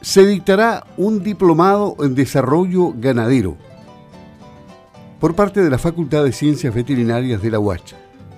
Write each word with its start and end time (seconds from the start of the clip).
se 0.00 0.26
dictará 0.26 0.86
un 0.96 1.22
diplomado 1.22 1.96
en 2.00 2.14
desarrollo 2.14 2.92
ganadero 2.96 3.56
por 5.18 5.34
parte 5.34 5.60
de 5.60 5.68
la 5.68 5.78
Facultad 5.78 6.24
de 6.24 6.32
Ciencias 6.32 6.74
Veterinarias 6.74 7.42
de 7.42 7.50
la 7.50 7.58
UACH. 7.58 7.94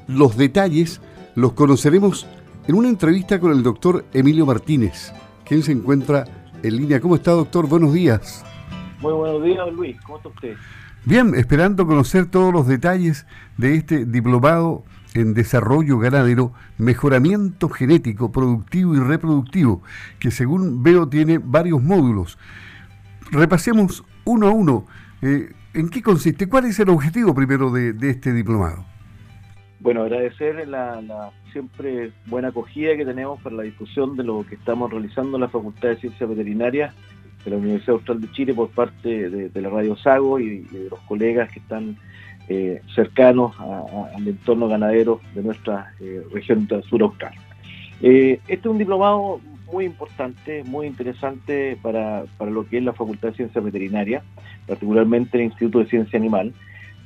Los 0.08 0.36
detalles 0.36 1.00
los 1.36 1.52
conoceremos 1.52 2.26
en 2.66 2.74
una 2.74 2.88
entrevista 2.88 3.38
con 3.38 3.52
el 3.52 3.62
doctor 3.62 4.04
Emilio 4.12 4.44
Martínez, 4.44 5.12
quien 5.44 5.62
se 5.62 5.72
encuentra 5.72 6.24
en 6.62 6.76
línea. 6.76 7.00
¿Cómo 7.00 7.14
está, 7.14 7.30
doctor? 7.30 7.68
Buenos 7.68 7.92
días. 7.92 8.44
Muy 9.00 9.12
buenos 9.12 9.44
días, 9.44 9.72
Luis. 9.72 10.00
¿Cómo 10.02 10.16
está 10.18 10.28
usted? 10.28 10.56
Bien, 11.04 11.34
esperando 11.34 11.86
conocer 11.86 12.26
todos 12.26 12.52
los 12.52 12.66
detalles 12.66 13.26
de 13.56 13.76
este 13.76 14.04
diplomado 14.04 14.84
en 15.14 15.34
desarrollo 15.34 15.98
ganadero, 15.98 16.52
mejoramiento 16.78 17.68
genético, 17.68 18.32
productivo 18.32 18.94
y 18.94 19.00
reproductivo, 19.00 19.82
que 20.18 20.30
según 20.30 20.82
veo 20.82 21.08
tiene 21.08 21.38
varios 21.38 21.82
módulos. 21.82 22.38
Repasemos 23.30 24.04
uno 24.24 24.48
a 24.48 24.50
uno. 24.50 24.86
Eh, 25.22 25.52
¿En 25.74 25.88
qué 25.88 26.02
consiste? 26.02 26.48
¿Cuál 26.48 26.66
es 26.66 26.78
el 26.80 26.90
objetivo 26.90 27.34
primero 27.34 27.70
de, 27.70 27.94
este 28.10 28.32
diplomado? 28.32 28.84
Bueno, 29.80 30.02
agradecer 30.02 30.68
la, 30.68 31.30
siempre 31.50 32.12
buena 32.26 32.48
acogida 32.48 32.96
que 32.96 33.04
tenemos 33.04 33.40
para 33.42 33.56
la 33.56 33.62
discusión 33.62 34.16
de 34.16 34.24
lo 34.24 34.44
que 34.46 34.54
estamos 34.54 34.90
realizando 34.90 35.36
en 35.36 35.40
la 35.40 35.48
Facultad 35.48 35.88
de 35.88 35.96
Ciencias 35.96 36.28
Veterinarias 36.28 36.94
de 37.44 37.50
la 37.50 37.56
Universidad 37.56 37.96
Austral 37.96 38.20
de 38.20 38.30
Chile 38.32 38.54
por 38.54 38.70
parte 38.70 39.30
de, 39.30 39.60
la 39.60 39.70
Radio 39.70 39.96
Sago 39.96 40.38
y 40.38 40.60
de 40.60 40.88
los 40.90 41.00
colegas 41.00 41.50
que 41.52 41.58
están 41.58 41.96
eh, 42.48 42.82
cercanos 42.94 43.54
al 43.60 44.26
entorno 44.26 44.66
ganadero 44.66 45.20
de 45.34 45.42
nuestra 45.42 45.94
eh, 46.00 46.22
región 46.32 46.68
sur 46.88 47.02
austral. 47.02 47.32
Eh, 48.02 48.40
este 48.48 48.66
es 48.68 48.72
un 48.72 48.78
diplomado 48.78 49.40
muy 49.72 49.84
importante, 49.84 50.64
muy 50.64 50.88
interesante 50.88 51.78
para, 51.80 52.24
lo 52.40 52.66
que 52.66 52.78
es 52.78 52.84
la 52.84 52.92
Facultad 52.92 53.28
de 53.28 53.36
Ciencias 53.36 53.64
Veterinarias, 53.64 54.24
particularmente 54.66 55.38
el 55.38 55.44
Instituto 55.44 55.78
de 55.78 55.86
Ciencia 55.86 56.18
Animal, 56.18 56.52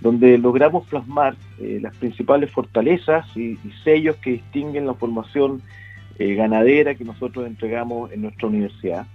donde 0.01 0.39
logramos 0.39 0.87
plasmar 0.89 1.37
las 1.59 1.95
principales 1.97 2.51
fortalezas 2.51 3.25
y, 3.37 3.57
sellos 3.85 4.17
que 4.17 4.33
distinguen 4.33 4.87
la 4.87 4.95
formación 4.95 5.63
ganadera 6.19 6.95
que 6.95 7.05
nosotros 7.05 7.47
entregamos 7.47 8.11
en 8.11 8.23
nuestra 8.23 8.49
universidad, 8.49 9.07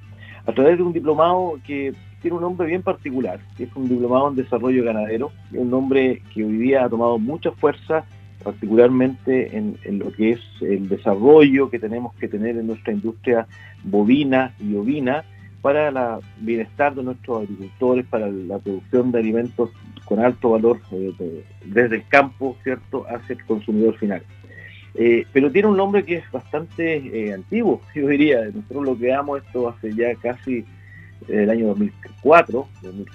a 0.46 0.52
través 0.54 0.78
de 0.78 0.84
un 0.84 0.94
diplomado 0.94 1.60
que 1.66 1.94
tiene 2.22 2.38
un 2.38 2.44
nombre 2.44 2.68
bien 2.68 2.84
particular, 2.84 3.40
es 3.58 3.70
un 3.76 3.90
diplomado 3.90 4.30
en 4.30 4.36
desarrollo 4.36 4.84
ganadero, 4.84 5.32
un 5.54 5.70
nombre 5.70 6.22
que 6.34 6.44
hoy 6.44 6.58
día 6.58 6.86
ha 6.86 6.90
tomado 6.90 7.18
mucha 7.18 7.52
fuerza, 7.52 8.06
particularmente 8.44 9.56
en, 9.58 9.78
lo 10.00 10.12
que 10.12 10.32
es 10.32 10.40
el 10.62 10.88
desarrollo 10.88 11.70
que 11.70 11.80
tenemos 11.80 12.14
que 12.16 12.28
tener 12.28 12.58
en 12.58 12.68
nuestra 12.68 12.94
industria 12.94 13.48
bovina 13.84 14.54
y 14.60 14.76
ovina 14.76 15.24
para 15.62 15.90
el 15.90 16.24
bienestar 16.40 16.96
de 16.96 17.04
nuestros 17.04 17.44
agricultores, 17.44 18.06
para 18.06 18.28
la 18.28 18.58
producción 18.60 19.12
de 19.12 19.20
alimentos 19.20 19.70
con 20.06 20.20
alto 20.20 20.52
valor 20.52 20.80
eh, 20.92 21.44
desde 21.66 21.98
el 21.98 22.08
campo, 22.08 22.58
¿cierto?, 22.64 23.06
hacia 23.08 23.34
el 23.34 23.46
consumidor 23.46 23.96
final. 23.98 24.24
Eh, 24.94 25.26
pero 25.32 25.52
tiene 25.52 25.70
un 25.70 25.78
nombre 25.78 26.04
que 26.04 26.16
es 26.16 26.32
bastante 26.32 26.98
eh, 26.98 27.34
antiguo, 27.34 27.82
yo 27.96 28.08
diría. 28.08 28.44
Nosotros 28.54 28.86
lo 28.86 28.96
creamos 28.96 29.44
esto 29.44 29.70
hace 29.70 29.94
ya 29.94 30.16
casi 30.16 30.66
el 31.28 31.50
año 31.50 31.68
2004, 31.68 32.68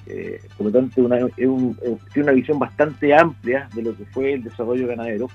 eh, 0.07 0.41
por 0.57 0.67
lo 0.67 0.73
tanto 0.73 1.03
una, 1.03 1.19
tiene 1.29 1.69
una 2.17 2.33
visión 2.33 2.59
bastante 2.59 3.15
amplia 3.15 3.69
de 3.75 3.83
lo 3.83 3.97
que 3.97 4.05
fue 4.07 4.35
el 4.35 4.45
desarrollo 4.45 4.87
ganadero. 4.87 5.29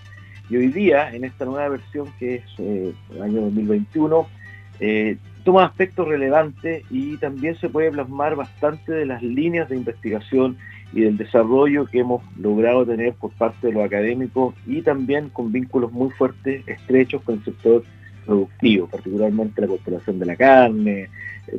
Y 0.50 0.58
hoy 0.58 0.68
día, 0.68 1.14
en 1.14 1.24
esta 1.24 1.46
nueva 1.46 1.70
versión 1.70 2.08
que 2.20 2.36
es 2.36 2.44
eh, 2.58 2.94
el 3.16 3.22
año 3.22 3.42
2021, 3.42 4.28
eh, 4.80 5.18
toma 5.44 5.66
aspectos 5.66 6.08
relevantes 6.08 6.84
y 6.90 7.18
también 7.18 7.56
se 7.56 7.70
puede 7.70 7.92
plasmar 7.92 8.36
bastante 8.36 8.92
de 8.92 9.06
las 9.06 9.24
líneas 9.24 9.70
de 9.70 9.78
investigación 9.78 10.58
y 10.94 11.02
del 11.02 11.18
desarrollo 11.18 11.86
que 11.86 12.00
hemos 12.00 12.22
logrado 12.38 12.86
tener 12.86 13.14
por 13.14 13.32
parte 13.32 13.68
de 13.68 13.74
los 13.74 13.86
académicos 13.86 14.54
y 14.66 14.82
también 14.82 15.30
con 15.30 15.52
vínculos 15.52 15.92
muy 15.92 16.10
fuertes, 16.12 16.68
estrechos 16.68 17.22
con 17.24 17.36
el 17.36 17.46
sector 17.46 17.84
productivo, 18.26 18.88
particularmente 18.88 19.62
la 19.62 19.68
constelación 19.68 20.20
de 20.20 20.26
la 20.26 20.36
carne, 20.36 21.10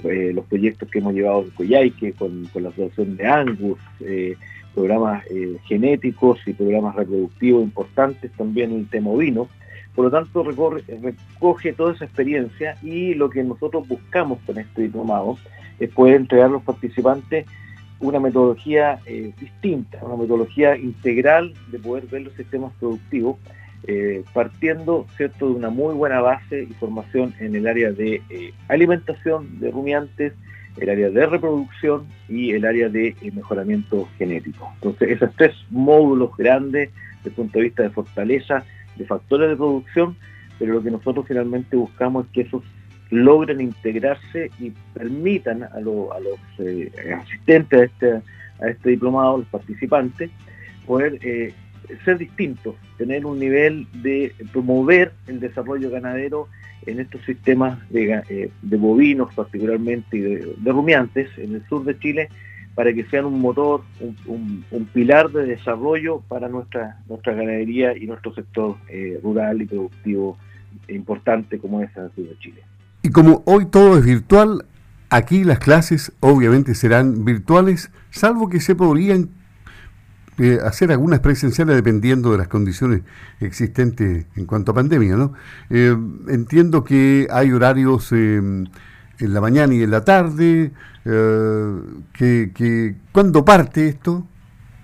eh, 0.04 0.32
los 0.34 0.46
proyectos 0.46 0.88
que 0.88 1.00
hemos 1.00 1.14
llevado 1.14 1.42
en 1.42 1.50
Coyhaique 1.50 2.12
con, 2.12 2.48
la 2.54 2.68
asociación 2.68 3.16
de 3.16 3.26
Angus, 3.26 3.78
eh, 4.00 4.36
programas 4.74 5.24
eh, 5.30 5.58
genéticos 5.64 6.38
y 6.46 6.52
programas 6.52 6.94
reproductivos 6.94 7.62
importantes 7.62 8.30
también 8.32 8.70
en 8.72 8.78
el 8.80 8.88
tema 8.88 9.10
ovino. 9.10 9.48
Por 9.94 10.06
lo 10.06 10.10
tanto, 10.10 10.42
recoge 10.42 11.72
toda 11.74 11.92
esa 11.92 12.06
experiencia 12.06 12.76
y 12.82 13.12
lo 13.12 13.28
que 13.28 13.44
nosotros 13.44 13.86
buscamos 13.86 14.38
con 14.46 14.58
este 14.58 14.82
diplomado 14.82 15.36
es 15.78 15.90
poder 15.90 16.16
entregar 16.16 16.46
a 16.46 16.52
los 16.52 16.62
participantes 16.62 17.44
una 18.00 18.18
metodología 18.18 19.00
distinta, 19.38 19.98
una 20.02 20.16
metodología 20.16 20.76
integral 20.78 21.52
de 21.70 21.78
poder 21.78 22.06
ver 22.06 22.22
los 22.22 22.32
sistemas 22.32 22.72
productivos 22.80 23.36
eh, 23.84 24.22
partiendo 24.32 25.06
¿cierto? 25.16 25.48
de 25.48 25.54
una 25.54 25.70
muy 25.70 25.94
buena 25.94 26.20
base 26.20 26.62
y 26.70 26.72
formación 26.74 27.34
en 27.40 27.56
el 27.56 27.66
área 27.66 27.90
de 27.90 28.22
eh, 28.30 28.52
alimentación 28.68 29.58
de 29.58 29.72
rumiantes, 29.72 30.34
el 30.76 30.88
área 30.88 31.10
de 31.10 31.26
reproducción 31.26 32.06
y 32.28 32.52
el 32.52 32.64
área 32.64 32.88
de 32.88 33.08
eh, 33.08 33.32
mejoramiento 33.32 34.08
genético. 34.18 34.70
Entonces, 34.74 35.10
esos 35.10 35.34
tres 35.36 35.52
módulos 35.70 36.36
grandes 36.36 36.90
desde 37.18 37.30
el 37.30 37.34
punto 37.34 37.58
de 37.58 37.64
vista 37.64 37.82
de 37.82 37.90
fortaleza, 37.90 38.64
de 38.96 39.04
factores 39.04 39.50
de 39.50 39.56
producción, 39.56 40.16
pero 40.58 40.74
lo 40.74 40.82
que 40.82 40.90
nosotros 40.90 41.26
finalmente 41.26 41.76
buscamos 41.76 42.26
es 42.26 42.32
que 42.32 42.40
esos 42.42 42.62
logren 43.10 43.60
integrarse 43.60 44.50
y 44.60 44.70
permitan 44.94 45.64
a, 45.64 45.80
los 45.80 46.08
asistentes 47.20 47.80
a 47.80 47.84
este, 47.84 48.12
a 48.60 48.68
este 48.68 48.90
diplomado, 48.90 49.38
los 49.38 49.48
participantes, 49.48 50.30
poder 50.86 51.18
ser 52.04 52.18
distintos, 52.18 52.74
tener 52.98 53.26
un 53.26 53.38
nivel 53.38 53.86
de 54.02 54.34
promover 54.52 55.12
el 55.26 55.40
desarrollo 55.40 55.90
ganadero 55.90 56.48
en 56.86 57.00
estos 57.00 57.22
sistemas 57.24 57.78
de, 57.90 58.22
eh, 58.28 58.50
bovinos 58.62 59.32
particularmente 59.34 60.20
de, 60.56 60.72
rumiantes 60.72 61.30
en 61.38 61.54
el 61.54 61.66
sur 61.68 61.84
de 61.84 61.98
Chile 61.98 62.28
para 62.74 62.92
que 62.92 63.04
sean 63.04 63.26
un 63.26 63.40
motor, 63.40 63.82
un, 64.26 64.64
pilar 64.92 65.30
de 65.30 65.44
desarrollo 65.44 66.22
para 66.28 66.48
nuestra, 66.48 66.98
nuestra 67.08 67.34
ganadería 67.34 67.96
y 67.96 68.06
nuestro 68.06 68.34
sector 68.34 68.76
eh, 68.88 69.20
rural 69.22 69.60
y 69.60 69.66
productivo 69.66 70.38
importante 70.88 71.58
como 71.58 71.82
es 71.82 71.90
el 71.96 72.10
sur 72.14 72.28
de 72.28 72.38
Chile. 72.38 72.62
Y 73.02 73.10
como 73.10 73.42
hoy 73.46 73.66
todo 73.66 73.98
es 73.98 74.04
virtual, 74.04 74.64
aquí 75.10 75.44
las 75.44 75.58
clases 75.58 76.12
obviamente 76.20 76.74
serán 76.74 77.24
virtuales, 77.24 77.90
salvo 78.10 78.48
que 78.48 78.60
se 78.60 78.74
podrían 78.74 79.28
eh, 80.38 80.58
hacer 80.64 80.90
algunas 80.90 81.20
presenciales 81.20 81.76
dependiendo 81.76 82.32
de 82.32 82.38
las 82.38 82.48
condiciones 82.48 83.02
existentes 83.40 84.26
en 84.34 84.46
cuanto 84.46 84.72
a 84.72 84.74
pandemia, 84.74 85.14
¿no? 85.14 85.34
Eh, 85.68 85.94
entiendo 86.28 86.84
que 86.84 87.26
hay 87.30 87.52
horarios 87.52 88.10
eh, 88.12 88.36
en 88.36 88.68
la 89.18 89.40
mañana 89.42 89.74
y 89.74 89.82
en 89.82 89.90
la 89.90 90.04
tarde, 90.04 90.72
que, 91.04 92.50
que, 92.54 92.94
¿cuándo 93.12 93.44
parte 93.44 93.88
esto? 93.88 94.26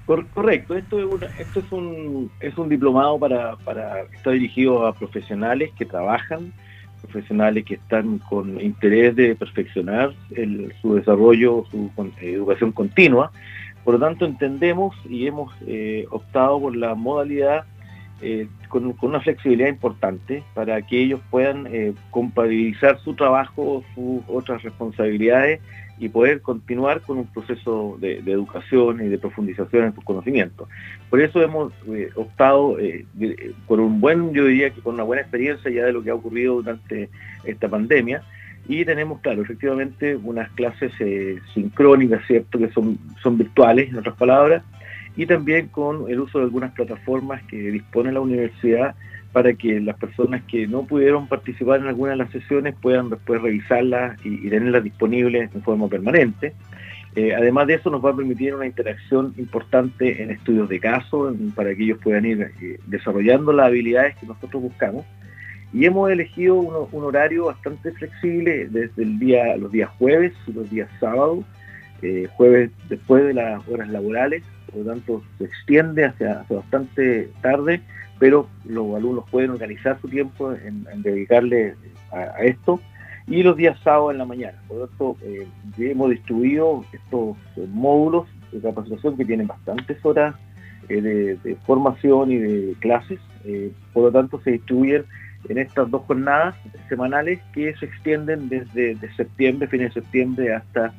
Correcto, 0.05 0.75
esto 0.75 0.99
es, 0.99 1.31
esto 1.39 1.61
es 1.61 1.73
un, 1.73 2.31
es 2.41 2.57
un 2.59 2.69
diplomado 2.69 3.19
para, 3.19 3.57
para, 3.57 4.03
está 4.03 4.31
dirigido 4.31 4.87
a 4.87 4.93
profesionales 4.93 5.71
que 5.79 5.85
trabajan, 5.85 6.53
profesionales 7.03 7.65
que 7.65 7.75
están 7.75 8.19
con 8.19 8.61
interés 8.61 9.17
de 9.17 9.35
perfeccionar 9.35 10.13
el, 10.35 10.75
su 10.83 10.95
desarrollo, 10.95 11.65
su 11.71 11.91
educación 12.21 12.73
continua, 12.73 13.33
por 13.89 13.99
lo 13.99 14.07
tanto, 14.07 14.27
entendemos 14.27 14.95
y 15.09 15.27
hemos 15.27 15.51
eh, 15.67 16.05
optado 16.11 16.61
por 16.61 16.77
la 16.77 16.95
modalidad 16.95 17.65
eh, 18.21 18.47
con, 18.69 18.95
una 19.01 19.19
flexibilidad 19.19 19.71
importante 19.71 20.45
para 20.53 20.83
que 20.83 21.01
ellos 21.01 21.23
puedan 21.31 21.67
eh, 21.69 21.95
compatibilizar 22.11 22.99
su 22.99 23.15
trabajo, 23.15 23.83
sus 23.95 24.21
otras 24.29 24.63
responsabilidades 24.63 25.63
y 25.99 26.11
poder 26.11 26.43
continuar 26.43 27.01
con 27.01 27.17
un 27.17 27.29
proceso 27.29 27.97
de, 27.99 28.19
educación 28.19 29.01
y 29.07 29.09
de 29.09 29.17
profundización 29.17 29.87
en 29.87 29.95
sus 29.95 30.05
conocimientos. 30.05 30.69
Por 31.09 31.23
eso 31.23 31.41
hemos 31.41 31.73
optado 32.15 32.77
por 33.67 33.81
un 33.81 34.03
buen, 34.03 34.35
yo 34.35 34.45
diría 34.45 34.69
que 34.69 34.83
con 34.83 34.97
una 34.97 35.05
buena 35.05 35.23
experiencia 35.23 35.71
ya 35.71 35.87
de 35.87 35.95
lo 35.95 36.03
que 36.03 36.11
ha 36.11 36.15
ocurrido 36.15 36.57
durante 36.57 37.09
esta 37.45 37.71
pandemia, 37.71 38.23
y 38.69 38.85
tenemos, 38.85 39.21
claro, 39.21 39.43
efectivamente 39.43 40.15
unas 40.15 40.51
clases 40.51 40.93
eh, 41.01 41.39
sincrónicas, 41.55 42.25
¿cierto? 42.27 42.59
Que 42.59 42.69
son, 42.69 42.99
son 43.23 43.39
virtuales, 43.39 43.89
en 43.89 43.97
otras 43.97 44.15
palabras, 44.17 44.63
y 45.17 45.25
también 45.25 45.69
con 45.69 46.09
el 46.11 46.21
uso 46.21 46.39
de 46.39 46.45
algunas 46.45 46.73
plataformas 46.73 47.43
que 47.45 47.57
dispone 47.57 48.13
la 48.13 48.21
universidad 48.21 48.95
para 49.33 49.55
que 49.55 49.81
las 49.81 49.97
personas 49.97 50.43
que 50.45 50.67
no 50.67 50.85
pudieron 50.85 51.29
participar 51.29 51.81
en 51.81 51.87
alguna 51.87 52.13
de 52.13 52.19
las 52.19 52.31
sesiones 52.31 52.75
puedan 52.81 53.09
después 53.09 53.41
revisarlas 53.41 54.19
y, 54.25 54.49
tenerlas 54.51 54.85
disponibles 54.85 55.51
en 55.55 55.63
forma 55.63 55.89
permanente. 55.89 56.53
Eh, 57.17 57.35
además 57.35 57.67
de 57.67 57.75
eso 57.75 57.91
nos 57.91 58.05
va 58.05 58.11
a 58.11 58.17
permitir 58.17 58.55
una 58.55 58.67
interacción 58.67 59.33
importante 59.39 60.23
en 60.23 60.31
estudios 60.31 60.69
de 60.69 60.79
caso 60.79 61.35
para 61.55 61.75
que 61.75 61.85
ellos 61.85 61.99
puedan 62.03 62.27
ir 62.27 62.53
eh, 62.61 62.79
desarrollando 62.87 63.53
las 63.53 63.67
habilidades 63.67 64.15
que 64.17 64.27
nosotros 64.27 64.63
buscamos 64.63 65.07
Y 65.73 65.85
hemos 65.85 66.11
elegido 66.11 66.57
un 66.57 67.05
horario 67.05 67.47
bastante 67.47 67.93
flexible 67.93 68.69
desde 68.69 69.03
el 69.03 69.19
día, 69.19 69.57
los 69.57 69.71
días 69.71 69.91
jueves 69.99 70.33
y 70.47 70.53
los 70.53 70.71
días 70.71 70.89
sábados, 70.99 71.45
eh, 72.01 72.29
jueves 72.37 72.71
después 72.89 73.25
de 73.25 73.35
las 73.35 73.67
horas 73.69 73.89
laborales, 73.89 74.45
por 74.67 74.85
lo 74.85 74.93
tanto 74.93 75.23
se 75.37 75.45
extiende 75.45 76.05
hacia, 76.05 76.45
bastante 76.49 77.29
tarde, 77.43 77.83
pero 78.21 78.49
los 78.65 78.95
alumnos 78.95 79.25
pueden 79.31 79.51
organizar 79.51 80.01
su 80.01 80.09
tiempo 80.09 80.53
en, 80.53 80.87
dedicarle 81.03 81.75
a, 82.13 82.45
esto, 82.45 82.81
y 83.27 83.43
los 83.43 83.57
días 83.57 83.79
sábados 83.83 84.13
en 84.13 84.19
la 84.19 84.25
mañana. 84.25 84.63
Por 84.69 84.79
lo 84.79 84.87
tanto, 84.87 85.17
eh, 85.23 85.47
hemos 85.79 86.11
distribuido 86.11 86.85
estos 86.93 87.37
módulos 87.69 88.29
de 88.53 88.61
capacitación 88.61 89.17
que 89.17 89.25
tienen 89.25 89.49
bastantes 89.49 89.99
horas 90.05 90.37
eh, 90.89 91.37
de, 91.43 91.57
formación 91.67 92.31
y 92.31 92.39
de 92.39 92.75
clases, 92.79 93.19
por 93.93 94.05
lo 94.05 94.13
tanto 94.13 94.41
se 94.43 94.53
distribuyen 94.53 95.05
en 95.49 95.59
estas 95.59 95.91
dos 95.91 96.03
jornadas 96.07 96.55
semanales 96.89 97.41
que 97.53 97.75
se 97.77 97.87
extienden 97.87 98.49
desde 98.49 98.95
de 98.95 99.15
septiembre, 99.15 99.69
fines 99.69 99.95
de 99.95 100.01
septiembre, 100.01 100.55
hasta 100.55 100.93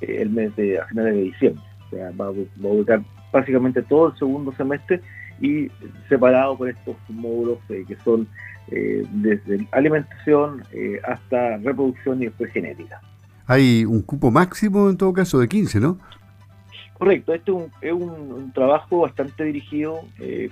eh, 0.00 0.18
el 0.20 0.30
mes 0.30 0.54
de 0.56 0.78
a 0.78 0.86
finales 0.86 1.14
de 1.14 1.22
diciembre. 1.22 1.62
O 1.86 1.90
sea, 1.90 2.10
va, 2.12 2.26
a 2.26 2.30
ubicar 2.30 3.02
básicamente 3.32 3.82
todo 3.82 4.08
el 4.08 4.18
segundo 4.18 4.52
semestre 4.52 5.00
y 5.40 5.68
separado 6.08 6.56
por 6.56 6.68
estos 6.68 6.96
módulos 7.08 7.58
eh, 7.68 7.84
que 7.86 7.96
son 7.96 8.28
eh, 8.68 9.04
desde 9.10 9.66
alimentación 9.72 10.62
hasta 11.06 11.58
reproducción 11.58 12.22
y 12.22 12.26
después 12.26 12.52
genética. 12.52 13.00
Hay 13.46 13.84
un 13.84 14.00
cupo 14.00 14.30
máximo 14.30 14.88
en 14.88 14.96
todo 14.96 15.12
caso 15.12 15.38
de 15.38 15.48
15, 15.48 15.80
¿no? 15.80 15.98
Correcto, 16.94 17.34
este 17.34 17.52
es 17.82 17.92
un, 17.92 18.52
trabajo 18.54 19.00
bastante 19.00 19.44
dirigido, 19.44 20.00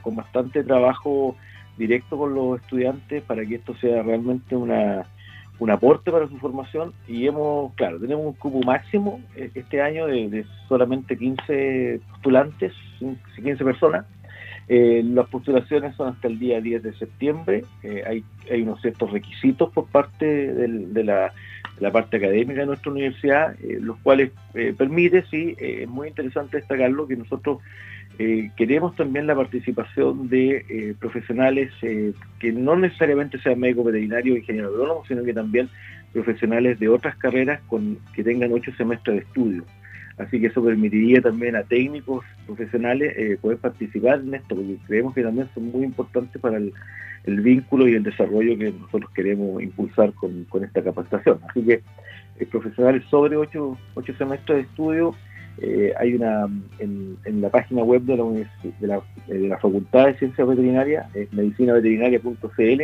con 0.02 0.16
bastante 0.16 0.62
trabajo 0.64 1.36
directo 1.82 2.16
con 2.16 2.32
los 2.34 2.60
estudiantes 2.60 3.22
para 3.24 3.44
que 3.44 3.56
esto 3.56 3.74
sea 3.76 4.02
realmente 4.02 4.54
una, 4.54 5.04
un 5.58 5.70
aporte 5.70 6.12
para 6.12 6.28
su 6.28 6.38
formación 6.38 6.92
y 7.08 7.26
hemos, 7.26 7.74
claro, 7.74 7.98
tenemos 7.98 8.24
un 8.24 8.34
cupo 8.34 8.60
máximo 8.64 9.20
eh, 9.34 9.50
este 9.54 9.82
año 9.82 10.06
de, 10.06 10.44
solamente 10.68 11.16
15 11.16 12.00
postulantes, 12.08 12.72
15 13.34 13.64
personas. 13.64 14.06
Eh, 14.68 15.02
las 15.04 15.26
postulaciones 15.28 15.96
son 15.96 16.10
hasta 16.10 16.28
el 16.28 16.38
día 16.38 16.60
10 16.60 16.84
de 16.84 16.92
septiembre. 16.94 17.64
Eh, 17.82 18.04
hay, 18.06 18.24
hay 18.48 18.62
unos 18.62 18.80
ciertos 18.80 19.10
requisitos 19.10 19.72
por 19.72 19.86
parte 19.86 20.24
de, 20.24 21.02
la, 21.02 21.32
la, 21.80 21.90
parte 21.90 22.18
académica 22.18 22.60
de 22.60 22.66
nuestra 22.66 22.92
universidad, 22.92 23.56
los 23.80 23.98
cuales 23.98 24.30
permite, 24.78 25.24
sí, 25.30 25.56
es 25.58 25.88
muy 25.88 26.08
interesante 26.08 26.58
destacarlo, 26.58 27.08
que 27.08 27.16
nosotros 27.16 27.58
eh, 28.18 28.50
queremos 28.56 28.94
también 28.94 29.26
la 29.26 29.34
participación 29.34 30.28
de 30.28 30.64
eh, 30.68 30.94
profesionales 30.98 31.72
eh, 31.82 32.12
que 32.38 32.52
no 32.52 32.76
necesariamente 32.76 33.38
sean 33.38 33.58
médico 33.58 33.84
veterinario 33.84 34.34
o 34.34 34.36
ingeniero 34.36 34.68
agrónomo, 34.68 35.02
sino 35.06 35.24
que 35.24 35.32
también 35.32 35.68
profesionales 36.12 36.78
de 36.78 36.88
otras 36.88 37.16
carreras 37.16 37.60
con 37.68 37.98
que 38.14 38.22
tengan 38.22 38.52
ocho 38.52 38.70
semestres 38.76 39.16
de 39.16 39.22
estudio. 39.22 39.64
Así 40.18 40.38
que 40.38 40.48
eso 40.48 40.62
permitiría 40.62 41.22
también 41.22 41.56
a 41.56 41.62
técnicos 41.62 42.22
profesionales 42.46 43.38
poder 43.40 43.56
participar 43.58 44.20
en 44.20 44.34
esto, 44.34 44.54
porque 44.54 44.76
creemos 44.86 45.14
que 45.14 45.22
también 45.22 45.48
son 45.54 45.72
muy 45.72 45.84
importantes 45.84 46.40
para 46.40 46.58
el, 46.58 46.72
vínculo 47.24 47.88
y 47.88 47.94
el 47.94 48.02
desarrollo 48.02 48.58
que 48.58 48.72
nosotros 48.72 49.10
queremos 49.14 49.62
impulsar 49.62 50.12
con, 50.12 50.46
esta 50.62 50.82
capacitación. 50.84 51.40
Así 51.48 51.64
que 51.64 51.82
profesionales 52.50 53.04
sobre 53.08 53.36
ocho, 53.36 53.78
ocho 53.94 54.14
semestres 54.18 54.58
de 54.58 54.62
estudio 54.64 55.14
eh, 55.58 55.92
hay 55.98 56.14
una 56.14 56.48
en, 56.78 57.18
la 57.40 57.50
página 57.50 57.82
web 57.82 58.02
de 58.02 58.16
la, 58.80 59.58
Facultad 59.58 60.06
de 60.06 60.18
Ciencias 60.18 60.48
Veterinarias, 60.48 61.06
es 61.14 61.32
medicinaveterinaria.cl. 61.32 62.82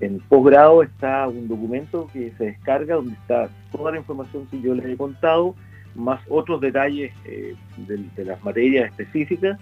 En 0.00 0.20
posgrado 0.28 0.82
está 0.82 1.26
un 1.26 1.48
documento 1.48 2.08
que 2.12 2.32
se 2.38 2.44
descarga 2.46 2.94
donde 2.94 3.14
está 3.14 3.48
toda 3.72 3.90
la 3.90 3.98
información 3.98 4.46
que 4.46 4.60
yo 4.60 4.74
les 4.74 4.86
he 4.86 4.96
contado, 4.96 5.56
más 5.96 6.20
otros 6.28 6.60
detalles 6.60 7.12
eh, 7.24 7.54
de, 7.76 8.24
las 8.24 8.42
materias 8.44 8.90
específicas. 8.90 9.58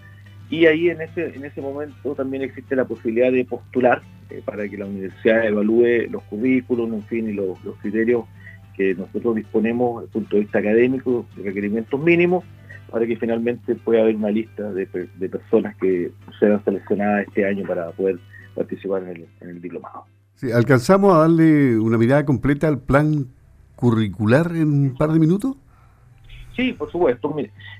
Y 0.50 0.66
ahí 0.66 0.90
en 0.90 1.00
ese, 1.00 1.34
en 1.34 1.44
ese 1.44 1.60
momento 1.60 2.14
también 2.14 2.42
existe 2.42 2.76
la 2.76 2.84
posibilidad 2.84 3.32
de 3.32 3.44
postular 3.44 4.02
eh, 4.30 4.42
para 4.44 4.68
que 4.68 4.76
la 4.76 4.86
universidad 4.86 5.44
evalúe 5.46 6.08
los 6.10 6.22
currículos, 6.24 6.88
en 6.92 7.02
fin, 7.04 7.28
y 7.28 7.32
los 7.32 7.58
criterios 7.80 8.26
que 8.76 8.94
nosotros 8.94 9.36
disponemos 9.36 10.02
desde 10.02 10.06
el 10.06 10.12
punto 10.12 10.36
de 10.36 10.42
vista 10.42 10.58
académico 10.58 11.26
de 11.36 11.42
requerimientos 11.42 12.00
mínimos 12.00 12.44
para 12.90 13.06
que 13.06 13.16
finalmente 13.16 13.74
pueda 13.74 14.02
haber 14.02 14.16
una 14.16 14.30
lista 14.30 14.72
de, 14.72 14.86
personas 14.86 15.76
que 15.76 16.12
sean 16.38 16.62
seleccionadas 16.64 17.26
este 17.26 17.46
año 17.46 17.66
para 17.66 17.90
poder 17.92 18.18
participar 18.54 19.02
en 19.02 19.26
el, 19.48 19.60
diplomado. 19.60 20.04
Sí, 20.34 20.52
¿Alcanzamos 20.52 21.14
a 21.14 21.18
darle 21.20 21.78
una 21.78 21.98
mirada 21.98 22.24
completa 22.24 22.68
al 22.68 22.80
plan 22.80 23.26
curricular 23.74 24.52
en 24.54 24.68
un 24.68 24.94
par 24.96 25.12
de 25.12 25.18
minutos? 25.18 25.56
Sí, 26.54 26.72
por 26.72 26.90
supuesto. 26.90 27.34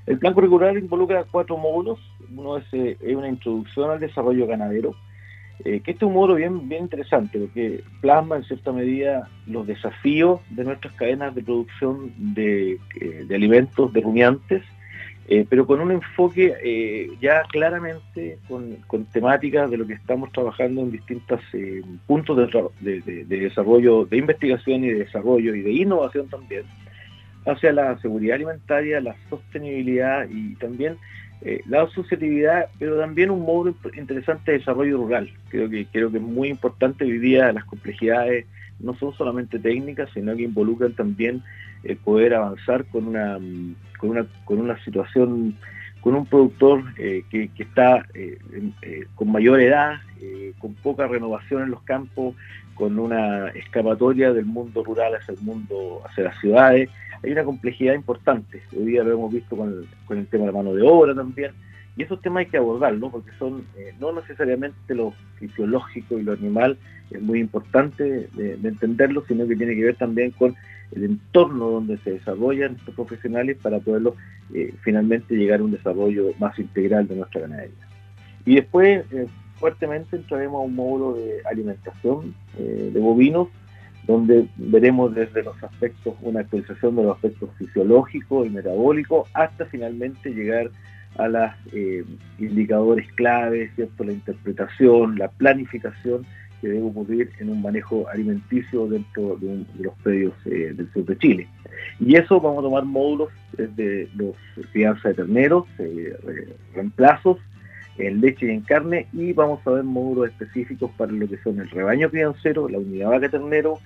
el 0.05 0.19
plan 0.19 0.33
curricular 0.33 0.77
involucra 0.77 1.25
cuatro 1.31 1.57
módulos. 1.57 1.99
Uno 2.35 2.57
es, 2.57 2.65
eh, 2.73 2.97
es 2.99 3.15
una 3.15 3.29
introducción 3.29 3.89
al 3.89 3.99
desarrollo 3.99 4.45
ganadero, 4.45 4.93
eh, 5.65 5.81
que 5.83 5.91
este 5.91 6.05
es 6.05 6.07
un 6.07 6.13
modo 6.13 6.35
bien, 6.35 6.69
bien 6.69 6.83
interesante, 6.83 7.39
porque 7.39 7.83
plasma 7.99 8.35
en 8.35 8.43
cierta 8.43 8.71
medida 8.71 9.27
los 9.47 9.65
desafíos 9.65 10.39
de 10.51 10.63
nuestras 10.63 10.93
cadenas 10.93 11.33
de 11.33 11.41
producción 11.41 12.13
de, 12.17 12.77
eh, 13.01 13.27
alimentos, 13.33 13.91
de 13.91 14.01
rumiantes, 14.01 14.63
eh, 15.29 15.45
pero 15.49 15.65
con 15.65 15.81
un 15.81 15.91
enfoque 15.91 17.17
ya 17.19 17.41
claramente 17.49 18.37
con, 18.47 19.05
temáticas 19.11 19.69
de 19.69 19.77
lo 19.77 19.85
que 19.85 19.93
estamos 19.93 20.31
trabajando 20.31 20.81
en 20.81 20.91
distintos 20.91 21.41
puntos 22.05 22.37
de, 22.79 23.01
de, 23.01 23.23
desarrollo, 23.25 24.05
de 24.05 24.17
investigación 24.17 24.85
y 24.85 24.89
de 24.89 24.99
desarrollo 24.99 25.53
y 25.53 25.61
de 25.63 25.71
innovación 25.71 26.29
también, 26.29 26.63
hacia 27.45 27.73
la 27.73 27.97
seguridad 27.99 28.35
alimentaria, 28.35 29.01
la 29.01 29.15
sostenibilidad 29.29 30.29
y 30.29 30.55
también 30.55 30.97
eh, 31.41 31.61
la 31.67 31.83
asociatividad, 31.83 32.67
pero 32.79 32.97
también 32.97 33.29
un 33.29 33.45
modo 33.45 33.73
interesante 33.95 34.51
de 34.51 34.57
desarrollo 34.57 34.97
rural. 34.97 35.31
Creo 35.49 35.69
que, 35.69 35.85
creo 35.85 36.11
que 36.11 36.17
es 36.17 36.23
muy 36.23 36.49
importante 36.49 37.05
hoy 37.05 37.19
día 37.19 37.51
las 37.51 37.65
complejidades 37.65 38.45
no 38.79 38.95
son 38.95 39.13
solamente 39.13 39.59
técnicas, 39.59 40.09
sino 40.13 40.35
que 40.35 40.43
involucran 40.43 40.93
también 40.93 41.43
el 41.83 41.97
poder 41.97 42.33
avanzar 42.33 42.85
con 42.85 43.07
una, 43.07 43.39
con 43.97 44.11
una, 44.11 44.25
con 44.45 44.59
una 44.59 44.83
situación, 44.83 45.55
con 46.01 46.15
un 46.15 46.25
productor 46.25 46.83
eh, 46.97 47.23
que, 47.29 47.49
está 47.57 48.05
eh, 48.13 48.37
con 49.15 49.31
mayor 49.31 49.61
edad, 49.61 49.97
con 50.59 50.73
poca 50.75 51.07
renovación 51.07 51.63
en 51.63 51.71
los 51.71 51.81
campos, 51.83 52.35
con 52.75 52.97
una 52.99 53.49
escapatoria 53.49 54.31
del 54.33 54.45
mundo 54.45 54.83
rural 54.83 55.15
hacia 55.15 55.33
el 55.33 55.41
mundo, 55.41 56.01
hacia 56.05 56.25
las 56.25 56.39
ciudades, 56.39 56.89
hay 57.23 57.31
una 57.31 57.43
complejidad 57.43 57.93
importante. 57.93 58.61
Hoy 58.75 58.85
día 58.85 59.03
lo 59.03 59.13
hemos 59.13 59.33
visto 59.33 59.55
con 59.55 59.87
el, 60.17 60.27
tema 60.27 60.45
de 60.45 60.51
la 60.51 60.57
mano 60.57 60.73
de 60.73 60.83
obra 60.83 61.15
también. 61.15 61.51
Y 61.95 62.03
esos 62.03 62.21
temas 62.21 62.41
hay 62.41 62.45
que 62.45 62.57
abordarlos 62.57 63.11
porque 63.11 63.31
son 63.39 63.65
eh, 63.75 63.93
no 63.99 64.11
necesariamente 64.11 64.93
lo 64.93 65.13
fisiológico 65.39 66.19
y 66.19 66.23
lo 66.23 66.33
animal, 66.33 66.77
es 67.09 67.21
muy 67.21 67.39
importante 67.39 68.27
de, 68.33 68.53
entenderlo, 68.63 69.23
sino 69.27 69.47
que 69.47 69.55
tiene 69.55 69.75
que 69.75 69.83
ver 69.83 69.95
también 69.95 70.31
con 70.31 70.55
el 70.91 71.03
entorno 71.05 71.69
donde 71.69 71.97
se 71.99 72.11
desarrollan 72.11 72.75
estos 72.75 72.93
profesionales 72.93 73.57
para 73.61 73.79
poderlo 73.79 74.15
eh, 74.53 74.73
finalmente 74.81 75.35
llegar 75.35 75.59
a 75.59 75.63
un 75.63 75.71
desarrollo 75.71 76.31
más 76.37 76.57
integral 76.59 77.07
de 77.07 77.15
nuestra 77.15 77.41
ganadería. 77.41 77.87
Y 78.45 78.55
después, 78.55 79.03
eh, 79.11 79.27
fuertemente, 79.55 80.17
entraremos 80.17 80.59
a 80.59 80.65
un 80.65 80.75
módulo 80.75 81.13
de 81.15 81.41
alimentación 81.45 82.35
de 82.57 82.99
bovinos 82.99 83.49
donde 84.07 84.47
veremos 84.55 85.13
desde 85.13 85.43
los 85.43 85.61
aspectos, 85.61 86.15
una 86.21 86.39
actualización 86.39 86.95
de 86.95 87.03
los 87.03 87.15
aspectos 87.15 87.49
fisiológicos 87.57 88.47
y 88.47 88.49
metabólicos, 88.49 89.29
hasta 89.33 89.65
finalmente 89.65 90.33
llegar 90.33 90.71
a 91.17 91.27
los 91.27 91.51
eh, 91.73 92.03
indicadores 92.39 93.11
claves, 93.13 93.71
¿cierto? 93.75 94.03
la 94.05 94.13
interpretación, 94.13 95.17
la 95.17 95.27
planificación 95.27 96.25
que 96.61 96.69
debe 96.69 96.83
ocurrir 96.83 97.31
en 97.39 97.49
un 97.49 97.61
manejo 97.61 98.07
alimenticio 98.07 98.87
dentro 98.87 99.37
de, 99.37 99.65
los 99.79 99.93
predios 100.03 100.33
eh, 100.45 100.73
del 100.73 100.91
sur 100.91 101.05
de 101.05 101.17
Chile. 101.17 101.47
Y 101.99 102.15
eso 102.15 102.39
vamos 102.39 102.59
a 102.59 102.67
tomar 102.67 102.85
módulos 102.85 103.29
desde 103.55 104.09
los 104.15 104.35
crianza 104.71 105.09
de 105.09 105.15
terneros, 105.15 105.65
eh, 105.79 106.17
reemplazos, 106.73 107.37
en 107.97 108.21
leche 108.21 108.45
y 108.45 108.51
en 108.51 108.61
carne, 108.61 109.07
y 109.13 109.33
vamos 109.33 109.65
a 109.65 109.71
ver 109.71 109.83
módulos 109.83 110.29
específicos 110.29 110.91
para 110.97 111.11
lo 111.11 111.27
que 111.27 111.37
son 111.37 111.59
el 111.59 111.69
rebaño 111.69 112.09
criancero, 112.09 112.69
la 112.69 112.77
unidad 112.77 113.09
vaca 113.09 113.29
ternero, 113.29 113.79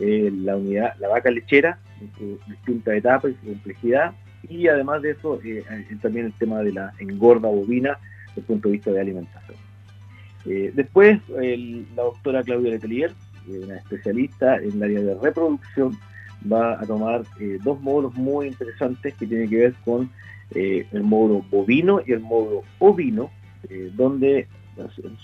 eh, 0.00 0.30
la 0.34 0.56
unidad, 0.56 0.94
la 0.98 1.08
vaca 1.08 1.30
lechera, 1.30 1.78
en 2.00 2.12
su 2.14 2.38
distinta 2.50 2.94
etapa 2.94 3.28
y 3.28 3.34
complejidad, 3.34 4.12
y 4.48 4.68
además 4.68 5.02
de 5.02 5.12
eso, 5.12 5.40
eh, 5.44 5.64
también 6.02 6.26
el 6.26 6.32
tema 6.34 6.60
de 6.60 6.72
la 6.72 6.92
engorda 6.98 7.48
bovina 7.48 7.98
desde 8.28 8.40
el 8.40 8.44
punto 8.44 8.68
de 8.68 8.72
vista 8.72 8.90
de 8.90 9.00
alimentación. 9.00 9.56
Eh, 10.46 10.72
después, 10.74 11.20
la 11.28 12.02
doctora 12.02 12.42
Claudia 12.42 12.72
Letelier, 12.72 13.12
una 13.48 13.76
especialista 13.76 14.56
en 14.56 14.72
el 14.72 14.82
área 14.82 15.00
de 15.00 15.14
reproducción, 15.14 15.96
va 16.50 16.78
a 16.78 16.84
tomar 16.84 17.24
dos 17.62 17.80
módulos 17.80 18.14
muy 18.14 18.48
interesantes 18.48 19.14
que 19.14 19.26
tienen 19.26 19.48
que 19.48 19.56
ver 19.56 19.74
con 19.84 20.10
el 20.54 21.02
módulo 21.02 21.42
bovino 21.50 22.02
y 22.06 22.12
el 22.12 22.20
módulo 22.20 22.64
ovino, 22.78 23.30
donde 23.94 24.48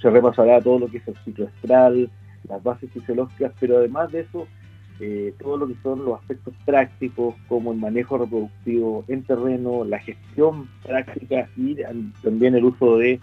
se 0.00 0.10
repasará 0.10 0.60
todo 0.60 0.78
lo 0.78 0.88
que 0.88 0.98
es 0.98 1.08
el 1.08 1.16
ciclo 1.24 1.46
estral, 1.46 2.10
las 2.48 2.62
bases 2.62 2.90
fisiológicas, 2.92 3.52
pero 3.58 3.78
además 3.78 4.10
de 4.12 4.20
eso, 4.20 4.46
eh, 5.00 5.34
todo 5.38 5.56
lo 5.56 5.68
que 5.68 5.76
son 5.82 6.04
los 6.04 6.20
aspectos 6.20 6.54
prácticos, 6.64 7.34
como 7.48 7.72
el 7.72 7.78
manejo 7.78 8.18
reproductivo 8.18 9.04
en 9.08 9.22
terreno, 9.22 9.84
la 9.84 9.98
gestión 9.98 10.68
práctica 10.82 11.48
y 11.56 11.76
también 12.22 12.54
el 12.54 12.64
uso 12.64 12.98
de 12.98 13.20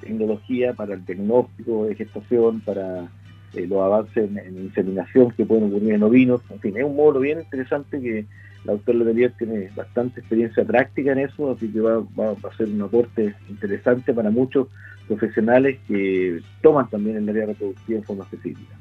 tecnología 0.00 0.72
para 0.74 0.94
el 0.94 1.04
diagnóstico 1.04 1.86
de 1.86 1.94
gestación, 1.94 2.60
para 2.60 3.08
eh, 3.54 3.66
los 3.66 3.80
avances 3.80 4.30
en, 4.30 4.56
inseminación 4.56 5.32
que 5.32 5.44
pueden 5.44 5.64
ocurrir 5.64 5.94
en 5.94 6.02
ovinos. 6.02 6.42
En 6.50 6.60
fin, 6.60 6.76
es 6.76 6.84
un 6.84 6.96
módulo 6.96 7.20
bien 7.20 7.40
interesante 7.40 8.00
que 8.00 8.26
la 8.66 8.72
doctora 8.72 8.98
Letelier 8.98 9.32
tiene 9.38 9.70
bastante 9.76 10.20
experiencia 10.20 10.64
práctica 10.64 11.12
en 11.12 11.20
eso, 11.20 11.52
así 11.52 11.68
que 11.68 11.80
va, 11.80 12.00
va, 12.18 12.32
a 12.32 12.56
ser 12.56 12.68
un 12.68 12.82
aporte 12.82 13.34
interesante 13.48 14.12
para 14.12 14.30
muchos 14.30 14.66
profesionales 15.06 15.78
que 15.86 16.40
toman 16.62 16.90
también 16.90 17.16
el 17.16 17.28
área 17.28 17.46
reproductiva 17.46 18.00
en 18.00 18.04
forma 18.04 18.24
específica. 18.24 18.74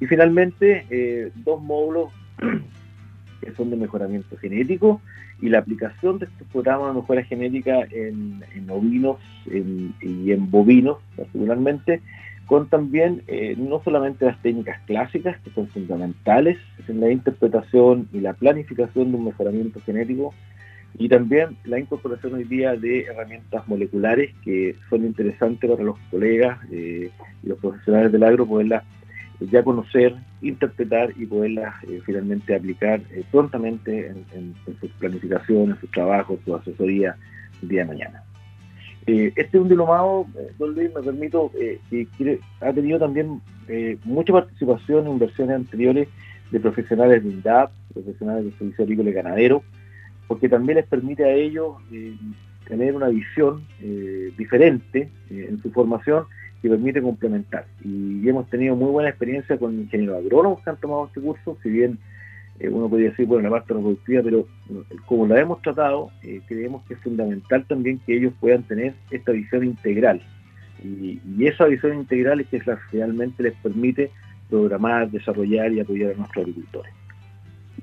Y 0.00 0.06
finalmente, 0.06 0.84
eh, 0.90 1.30
dos 1.44 1.62
módulos 1.62 2.12
que 3.40 3.52
son 3.52 3.70
de 3.70 3.76
mejoramiento 3.76 4.36
genético 4.36 5.00
y 5.40 5.48
la 5.48 5.60
aplicación 5.60 6.18
de 6.18 6.26
estos 6.26 6.48
programas 6.48 6.88
de 6.88 7.00
mejora 7.00 7.22
genética 7.22 7.86
en, 7.90 8.42
ovinos 8.68 9.18
y 9.46 10.32
en 10.32 10.50
bovinos 10.50 10.98
particularmente, 11.16 12.02
con 12.50 12.68
también 12.68 13.22
eh, 13.28 13.54
no 13.56 13.80
solamente 13.84 14.24
las 14.24 14.42
técnicas 14.42 14.80
clásicas, 14.84 15.38
que 15.42 15.50
son 15.50 15.68
fundamentales 15.68 16.58
en 16.88 16.98
la 16.98 17.08
interpretación 17.08 18.08
y 18.12 18.18
la 18.18 18.32
planificación 18.32 19.12
de 19.12 19.18
un 19.18 19.26
mejoramiento 19.26 19.80
genético, 19.86 20.34
y 20.98 21.08
también 21.08 21.56
la 21.62 21.78
incorporación 21.78 22.34
hoy 22.34 22.42
día 22.42 22.74
de 22.74 23.02
herramientas 23.02 23.68
moleculares 23.68 24.34
que 24.42 24.74
son 24.88 25.04
interesantes 25.04 25.70
para 25.70 25.84
los 25.84 25.96
colegas 26.10 26.58
eh, 26.72 27.12
y 27.44 27.46
los 27.46 27.56
profesionales 27.60 28.10
del 28.10 28.24
agro 28.24 28.44
poderlas 28.44 28.82
ya 29.38 29.62
conocer, 29.62 30.16
interpretar 30.42 31.12
y 31.16 31.26
poderlas 31.26 31.72
eh, 31.84 32.02
finalmente 32.04 32.56
aplicar 32.56 33.00
prontamente 33.30 34.08
en, 34.08 34.56
sus 34.80 34.90
planificaciones, 34.98 35.76
en 35.76 35.80
sus 35.82 35.90
trabajos, 35.92 36.40
su 36.44 36.56
asesoría 36.56 37.14
día 37.62 37.82
de 37.82 37.86
mañana. 37.86 38.24
Eh, 39.12 39.32
este 39.34 39.58
un 39.58 39.68
diplomado, 39.68 40.24
don 40.56 40.72
Luis, 40.72 40.88
me 40.94 41.02
permito, 41.02 41.50
que 41.50 41.80
ha 42.60 42.72
tenido 42.72 43.00
también 43.00 43.40
mucha 44.04 44.32
participación 44.32 45.08
en 45.08 45.18
versiones 45.18 45.56
anteriores 45.56 46.06
de 46.52 46.60
profesionales 46.60 47.24
de 47.24 47.30
INDAP, 47.30 47.72
profesionales 47.92 48.44
del 48.44 48.56
Servicio 48.56 48.84
Agrícola 48.84 49.10
y 49.10 49.12
Ganadero, 49.12 49.64
porque 50.28 50.48
también 50.48 50.76
les 50.76 50.86
permite 50.86 51.24
a 51.24 51.32
ellos 51.32 51.74
tener 52.68 52.94
una 52.94 53.08
visión 53.08 53.64
diferente 54.38 55.10
en 55.28 55.60
su 55.60 55.72
formación 55.72 56.26
que 56.62 56.68
permite 56.68 57.02
complementar. 57.02 57.66
Y 57.84 58.28
hemos 58.28 58.48
tenido 58.48 58.76
muy 58.76 58.92
buena 58.92 59.08
experiencia 59.08 59.58
con 59.58 59.74
ingenieros 59.74 60.18
agrónomos 60.18 60.62
que 60.62 60.70
han 60.70 60.76
tomado 60.76 61.06
este 61.06 61.20
curso, 61.20 61.58
si 61.64 61.68
bien 61.68 61.98
eh, 62.60 62.68
uno 62.68 62.88
podría 62.90 63.08
decir, 63.10 63.26
bueno, 63.26 63.48
la 63.48 63.56
parte 63.56 63.72
no 63.72 63.80
productiva, 63.80 64.22
pero 64.22 64.46
como 65.06 65.26
la 65.26 65.40
hemos 65.40 65.62
tratado, 65.62 66.10
eh, 66.22 66.42
creemos 66.46 66.84
que 66.86 66.94
es 66.94 67.00
fundamental 67.00 67.64
también 67.66 67.98
que 68.06 68.16
ellos 68.16 68.34
puedan 68.38 68.62
tener 68.64 68.94
esta 69.10 69.32
visión 69.32 69.64
integral. 69.64 70.22
Y, 70.84 71.20
esa 71.44 71.64
visión 71.64 71.94
integral 71.94 72.40
es 72.40 72.46
que 72.48 72.62
realmente 72.92 73.42
les 73.42 73.54
permite 73.56 74.10
programar, 74.48 75.10
desarrollar 75.10 75.72
y 75.72 75.80
apoyar 75.80 76.12
a 76.12 76.18
nuestros 76.18 76.44
agricultores. 76.44 76.92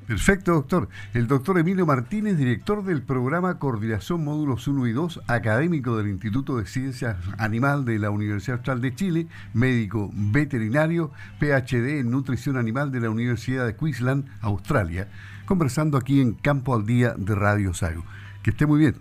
Perfecto, 0.08 0.53
doctor. 0.53 0.88
El 1.13 1.27
doctor 1.27 1.60
Emilio 1.60 1.86
Martínez, 1.86 2.38
director 2.38 2.84
del 2.84 3.01
programa 3.01 3.60
Coordinación 3.60 4.24
Módulos 4.24 4.65
1 4.67 4.88
y 4.88 4.94
2, 4.94 5.22
académico 5.27 5.98
del 5.98 6.08
Instituto 6.08 6.58
de 6.58 6.65
Ciencias 6.65 7.17
Animal 7.38 7.84
de 7.84 8.00
la 8.00 8.10
Universidad 8.10 8.58
Austral 8.58 8.79
de 8.79 8.96
Chile, 8.96 9.27
médico 9.53 10.10
veterinario, 10.13 11.12
PhD 11.39 12.00
en 12.00 12.10
Nutrición 12.10 12.56
Animal 12.56 12.89
de 12.91 13.01
la 13.01 13.10
Universidad 13.10 13.65
de 13.65 13.75
Queensland, 13.75 14.25
Australia, 14.41 15.10
conversando 15.46 15.98
aquí 15.98 16.22
en 16.22 16.34
Campo 16.36 16.74
al 16.74 16.86
Día 16.86 17.13
de 17.17 17.36
Radio 17.36 17.74
Sago. 17.74 18.06
Que 18.44 18.51
esté 18.51 18.65
muy 18.65 18.79
bien. 18.79 18.96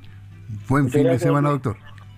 Buen 0.69 0.91
fin 0.91 1.05
de 1.05 1.21
semana, 1.21 1.51
doctor. 1.51 1.77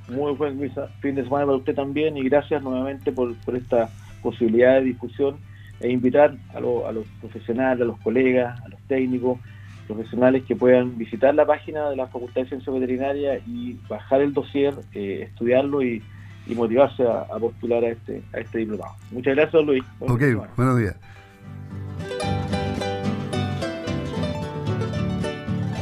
Muy 0.08 0.32
buen 0.34 0.58
fin 1.02 1.14
de 1.14 1.24
semana 1.24 1.44
para 1.44 1.58
usted 1.58 1.74
también 1.74 2.16
y 2.16 2.24
gracias 2.24 2.62
nuevamente 2.62 3.12
por, 3.12 3.34
por 3.40 3.54
esta 3.54 3.90
posibilidad 4.22 4.76
de 4.76 4.84
discusión 4.84 5.36
e 5.80 5.90
invitar 5.90 6.36
a, 6.54 6.60
los 6.60 7.06
profesionales, 7.20 7.82
a 7.82 7.84
los 7.84 7.98
colegas, 8.00 8.60
a 8.64 8.68
los 8.68 8.80
técnicos, 8.82 9.38
profesionales 9.86 10.44
que 10.46 10.54
puedan 10.54 10.98
visitar 10.98 11.34
la 11.34 11.46
página 11.46 11.88
de 11.88 11.96
la 11.96 12.06
Facultad 12.08 12.42
de 12.42 12.48
Ciencia 12.48 12.72
Veterinaria 12.72 13.38
y 13.46 13.78
bajar 13.88 14.20
el 14.20 14.34
dossier, 14.34 14.74
eh, 14.94 15.28
estudiarlo 15.30 15.82
y, 15.82 16.02
motivarse 16.54 17.02
a, 17.02 17.26
postular 17.38 17.84
a 17.84 17.88
este, 17.88 18.22
a 18.32 18.38
este 18.38 18.60
diplomado. 18.60 18.94
Muchas 19.10 19.36
gracias, 19.36 19.62
Luis. 19.64 19.84
ok, 20.00 20.22
buenos 20.56 20.78
días. 20.78 21.17